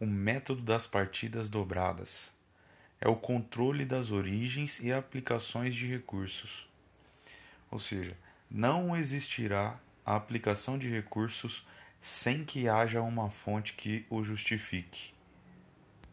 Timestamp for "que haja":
12.44-13.02